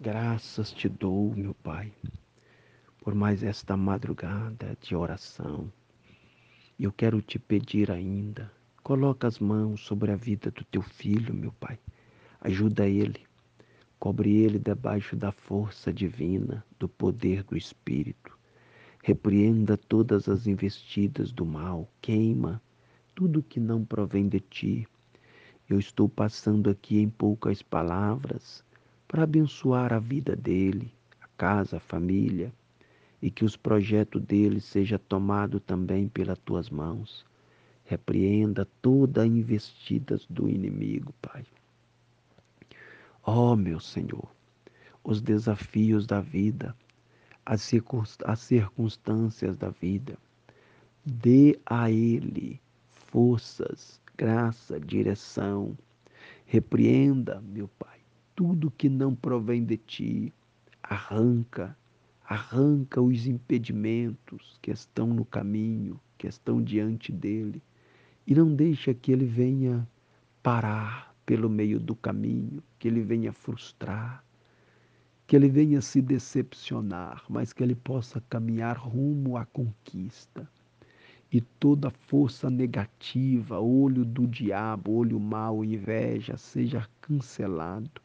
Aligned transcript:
Graças 0.00 0.72
te 0.72 0.88
dou, 0.88 1.34
meu 1.34 1.54
Pai, 1.54 1.92
por 3.00 3.14
mais 3.14 3.42
esta 3.42 3.76
madrugada 3.76 4.76
de 4.80 4.94
oração. 4.94 5.72
Eu 6.78 6.92
quero 6.92 7.20
te 7.22 7.38
pedir 7.38 7.90
ainda, 7.90 8.50
coloca 8.82 9.26
as 9.26 9.38
mãos 9.38 9.80
sobre 9.82 10.10
a 10.10 10.16
vida 10.16 10.50
do 10.50 10.64
teu 10.64 10.82
filho, 10.82 11.34
meu 11.34 11.52
Pai. 11.52 11.78
Ajuda 12.40 12.88
ele, 12.88 13.20
cobre 13.98 14.36
ele 14.36 14.58
debaixo 14.58 15.14
da 15.16 15.32
força 15.32 15.92
divina, 15.92 16.64
do 16.78 16.88
poder 16.88 17.42
do 17.42 17.56
Espírito. 17.56 18.38
Repreenda 19.02 19.76
todas 19.76 20.28
as 20.28 20.46
investidas 20.46 21.32
do 21.32 21.44
mal, 21.44 21.90
queima 22.00 22.62
tudo 23.14 23.42
que 23.42 23.60
não 23.60 23.84
provém 23.84 24.28
de 24.28 24.40
ti. 24.40 24.88
Eu 25.70 25.78
estou 25.78 26.08
passando 26.08 26.68
aqui 26.68 26.98
em 26.98 27.08
poucas 27.08 27.62
palavras 27.62 28.64
para 29.06 29.22
abençoar 29.22 29.92
a 29.92 30.00
vida 30.00 30.34
dele, 30.34 30.92
a 31.20 31.28
casa, 31.36 31.76
a 31.76 31.80
família, 31.80 32.52
e 33.22 33.30
que 33.30 33.44
os 33.44 33.56
projetos 33.56 34.20
dele 34.20 34.60
seja 34.60 34.98
tomado 34.98 35.60
também 35.60 36.08
pelas 36.08 36.40
tuas 36.40 36.68
mãos. 36.68 37.24
Repreenda 37.84 38.66
toda 38.82 39.24
investidas 39.24 40.26
do 40.28 40.48
inimigo, 40.48 41.14
Pai. 41.22 41.46
Ó 43.22 43.52
oh, 43.52 43.56
meu 43.56 43.78
Senhor, 43.78 44.28
os 45.04 45.22
desafios 45.22 46.04
da 46.04 46.20
vida, 46.20 46.74
as 47.46 47.62
circunstâncias 47.62 49.56
da 49.56 49.70
vida, 49.70 50.18
dê 51.06 51.60
a 51.64 51.88
ele 51.88 52.60
forças, 52.90 53.99
graça, 54.16 54.78
direção. 54.80 55.76
Repreenda, 56.46 57.40
meu 57.40 57.68
Pai 57.68 58.00
tudo 58.40 58.70
que 58.70 58.88
não 58.88 59.14
provém 59.14 59.62
de 59.62 59.76
ti, 59.76 60.32
arranca, 60.82 61.76
arranca 62.24 62.98
os 62.98 63.26
impedimentos 63.26 64.58
que 64.62 64.70
estão 64.70 65.08
no 65.08 65.26
caminho, 65.26 66.00
que 66.16 66.26
estão 66.26 66.62
diante 66.62 67.12
dele, 67.12 67.62
e 68.26 68.34
não 68.34 68.54
deixa 68.54 68.94
que 68.94 69.12
ele 69.12 69.26
venha 69.26 69.86
parar 70.42 71.14
pelo 71.26 71.50
meio 71.50 71.78
do 71.78 71.94
caminho, 71.94 72.62
que 72.78 72.88
ele 72.88 73.02
venha 73.02 73.30
frustrar, 73.30 74.24
que 75.26 75.36
ele 75.36 75.50
venha 75.50 75.82
se 75.82 76.00
decepcionar, 76.00 77.22
mas 77.28 77.52
que 77.52 77.62
ele 77.62 77.74
possa 77.74 78.22
caminhar 78.22 78.78
rumo 78.78 79.36
à 79.36 79.44
conquista. 79.44 80.50
E 81.32 81.40
toda 81.40 81.90
força 81.90 82.50
negativa, 82.50 83.60
olho 83.60 84.04
do 84.04 84.26
diabo, 84.26 84.92
olho 84.92 85.20
mau, 85.20 85.64
inveja, 85.64 86.36
seja 86.36 86.88
cancelado 87.00 88.00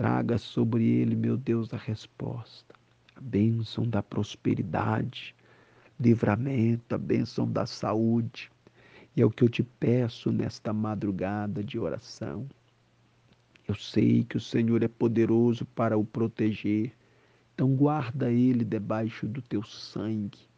Traga 0.00 0.38
sobre 0.38 0.82
ele, 0.82 1.14
meu 1.14 1.36
Deus, 1.36 1.74
a 1.74 1.76
resposta, 1.76 2.74
a 3.14 3.20
bênção 3.20 3.84
da 3.86 4.02
prosperidade, 4.02 5.36
livramento, 6.00 6.94
a 6.94 6.98
bênção 6.98 7.46
da 7.46 7.66
saúde. 7.66 8.50
E 9.14 9.20
é 9.20 9.26
o 9.26 9.30
que 9.30 9.44
eu 9.44 9.48
te 9.50 9.62
peço 9.62 10.32
nesta 10.32 10.72
madrugada 10.72 11.62
de 11.62 11.78
oração. 11.78 12.48
Eu 13.68 13.74
sei 13.74 14.24
que 14.24 14.38
o 14.38 14.40
Senhor 14.40 14.82
é 14.82 14.88
poderoso 14.88 15.66
para 15.66 15.98
o 15.98 16.04
proteger, 16.04 16.94
então 17.52 17.76
guarda 17.76 18.32
ele 18.32 18.64
debaixo 18.64 19.28
do 19.28 19.42
teu 19.42 19.62
sangue. 19.62 20.48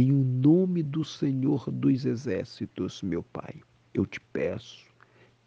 Em 0.00 0.12
o 0.12 0.22
nome 0.22 0.80
do 0.80 1.04
Senhor 1.04 1.68
dos 1.72 2.06
Exércitos, 2.06 3.02
meu 3.02 3.20
Pai, 3.20 3.60
eu 3.92 4.06
te 4.06 4.20
peço 4.20 4.86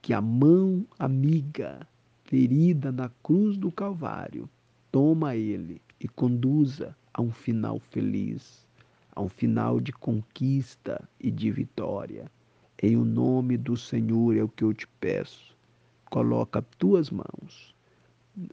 que 0.02 0.12
a 0.12 0.20
mão 0.20 0.86
amiga 1.00 1.88
ferida 2.26 2.92
na 2.92 3.08
cruz 3.24 3.56
do 3.56 3.72
Calvário, 3.72 4.50
toma 4.92 5.38
ele 5.38 5.82
e 6.02 6.06
conduza 6.06 6.94
a 7.14 7.22
um 7.22 7.32
final 7.32 7.80
feliz, 7.80 8.68
a 9.16 9.22
um 9.22 9.30
final 9.30 9.80
de 9.80 9.94
conquista 9.94 11.02
e 11.18 11.32
de 11.32 11.50
vitória. 11.50 12.30
Em 12.84 12.98
o 12.98 13.06
nome 13.06 13.56
do 13.56 13.78
Senhor 13.78 14.36
é 14.36 14.44
o 14.44 14.50
que 14.50 14.66
eu 14.66 14.74
te 14.74 14.86
peço. 15.00 15.56
Coloca 16.10 16.62
tuas 16.78 17.10
mãos. 17.10 17.74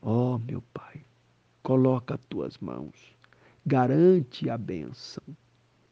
Ó 0.00 0.36
oh, 0.36 0.38
meu 0.38 0.62
Pai, 0.72 1.04
coloca 1.60 2.16
tuas 2.28 2.56
mãos. 2.58 3.16
Garante 3.66 4.48
a 4.48 4.56
bênção, 4.56 5.24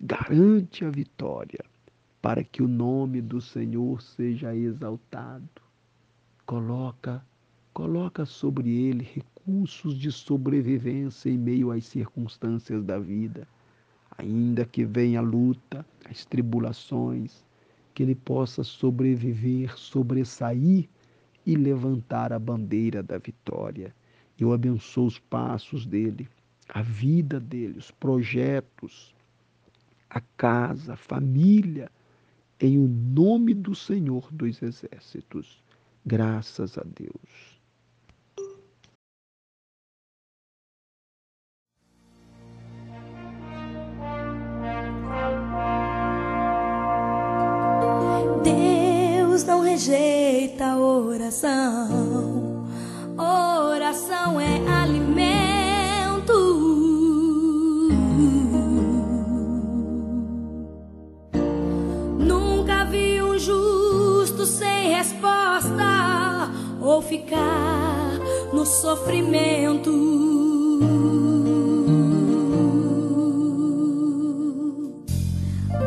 garante 0.00 0.84
a 0.84 0.90
vitória, 0.90 1.64
para 2.20 2.42
que 2.42 2.62
o 2.62 2.68
nome 2.68 3.20
do 3.20 3.40
Senhor 3.40 4.02
seja 4.02 4.54
exaltado. 4.54 5.48
Coloca 6.44 7.24
Coloca 7.76 8.24
sobre 8.24 8.70
ele 8.70 9.04
recursos 9.04 9.98
de 9.98 10.10
sobrevivência 10.10 11.28
em 11.28 11.36
meio 11.36 11.70
às 11.70 11.84
circunstâncias 11.84 12.82
da 12.82 12.98
vida. 12.98 13.46
Ainda 14.16 14.64
que 14.64 14.82
venha 14.82 15.18
a 15.18 15.22
luta, 15.22 15.84
as 16.10 16.24
tribulações, 16.24 17.44
que 17.92 18.02
ele 18.02 18.14
possa 18.14 18.64
sobreviver, 18.64 19.76
sobressair 19.76 20.88
e 21.44 21.54
levantar 21.54 22.32
a 22.32 22.38
bandeira 22.38 23.02
da 23.02 23.18
vitória. 23.18 23.94
Eu 24.40 24.54
abençoo 24.54 25.04
os 25.04 25.18
passos 25.18 25.84
dele, 25.84 26.26
a 26.70 26.80
vida 26.80 27.38
dele, 27.38 27.76
os 27.76 27.90
projetos, 27.90 29.14
a 30.16 30.20
casa, 30.36 30.94
a 30.94 30.96
família, 30.96 31.90
em 32.58 32.78
o 32.78 32.88
nome 32.88 33.52
do 33.54 33.74
Senhor 33.74 34.28
dos 34.32 34.62
Exércitos. 34.62 35.62
Graças 36.04 36.78
a 36.78 36.82
Deus. 36.82 37.56
rejeita 49.76 50.64
a 50.64 50.78
oração. 50.78 52.66
Oração 53.18 54.40
é 54.40 54.66
alimento. 54.82 55.35
Resposta 64.96 66.50
ou 66.80 67.02
ficar 67.02 68.18
no 68.52 68.64
sofrimento. 68.64 69.92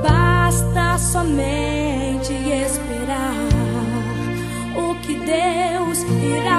Basta 0.04 0.98
somente 0.98 2.34
esperar 2.34 3.60
que 5.10 5.16
Deus 5.16 6.04
irá 6.04 6.59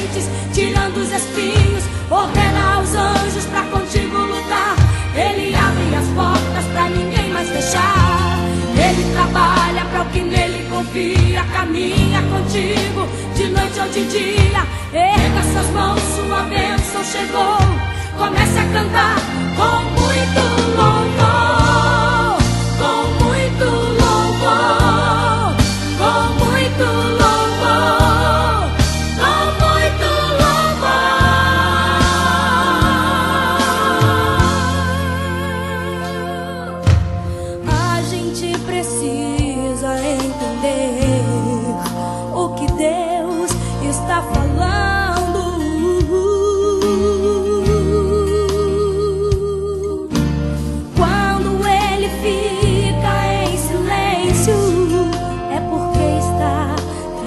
caminha 11.71 12.21
contigo 12.23 13.07
de 13.33 13.47
noite 13.47 13.79
ou 13.79 13.87
de 13.87 14.05
dia. 14.07 14.67
Erga 14.93 15.41
suas 15.53 15.69
mãos, 15.69 16.01
sua 16.01 16.43
bênção 16.43 17.01
chegou. 17.03 17.57
Comece 18.17 18.59
a 18.59 18.65
cantar 18.73 19.15
com 19.55 20.01
muito 20.01 20.41
louvor, 20.75 21.60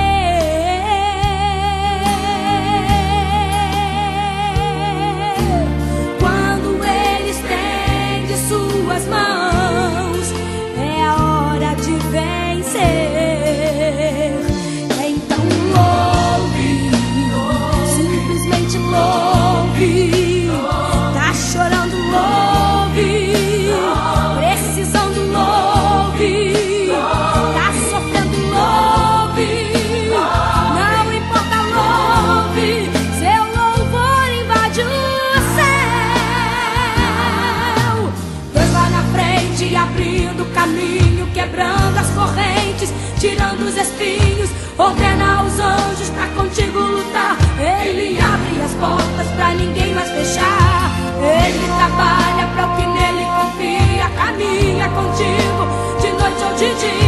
tirando 43.22 43.68
os 43.68 43.78
espinhos, 43.78 44.50
ordena 44.80 45.44
os 45.44 45.60
anjos 45.60 46.10
pra 46.10 46.26
contigo 46.30 46.80
lutar. 46.80 47.38
Ele 47.86 48.20
abre 48.20 48.62
as 48.64 48.74
portas 48.74 49.28
pra 49.36 49.54
ninguém 49.54 49.94
mais 49.94 50.10
fechar. 50.10 50.92
Ele 51.22 51.68
trabalha 51.78 52.48
pra 52.56 52.66
o 52.66 52.76
que 52.76 52.88
nele 52.88 53.24
confia, 53.24 54.10
caminha 54.18 54.90
contigo 54.90 56.02
de 56.02 56.12
noite 56.14 56.44
ou 56.44 56.54
de 56.56 56.74
dia. 56.80 57.01